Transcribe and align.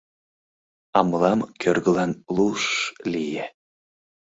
—А 0.97 0.99
мылам 1.09 1.39
кӧргылан 1.61 2.11
луш-ш 2.35 2.69
лие. 3.11 3.45